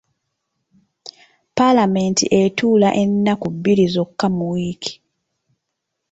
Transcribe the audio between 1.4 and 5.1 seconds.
Palamenti etuula ennaku bbiri zokka mu wiiki.